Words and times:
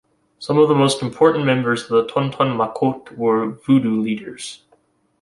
Some 0.39 0.57
of 0.57 0.67
the 0.67 0.73
most 0.73 1.03
important 1.03 1.45
members 1.45 1.83
of 1.83 1.89
the 1.89 2.11
"Tonton 2.11 2.57
Macoute" 2.57 3.15
were 3.15 3.51
Vodou 3.51 4.01
leaders. 4.01 4.63